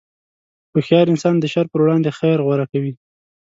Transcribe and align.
هوښیار 0.71 1.05
انسان 1.13 1.35
د 1.39 1.45
شر 1.53 1.65
پر 1.71 1.79
وړاندې 1.83 2.15
خیر 2.19 2.37
غوره 2.45 2.65
کوي. 2.71 2.93